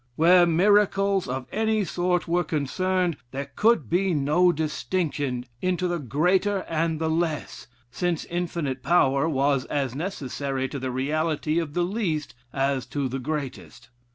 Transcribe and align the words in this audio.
Where 0.15 0.47
miracles 0.47 1.27
of 1.27 1.45
any 1.51 1.83
sort 1.85 2.27
were 2.27 2.43
concerned, 2.43 3.17
there 3.29 3.51
could 3.55 3.87
be 3.87 4.15
no 4.15 4.51
distinction 4.51 5.45
into 5.61 5.87
the 5.87 5.99
greater 5.99 6.63
and 6.63 6.97
the 6.99 7.07
less, 7.07 7.67
since 7.91 8.25
infinite 8.25 8.81
power 8.81 9.29
was 9.29 9.65
as 9.65 9.93
necessary 9.93 10.67
to 10.69 10.79
the 10.79 10.89
reality 10.89 11.59
of 11.59 11.75
the 11.75 11.83
least 11.83 12.33
as 12.51 12.87
to 12.87 13.07
the 13.07 13.19
greatest. 13.19 13.89